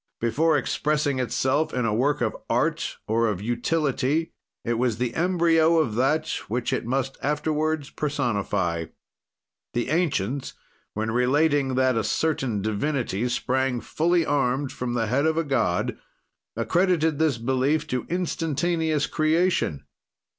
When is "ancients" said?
9.89-10.55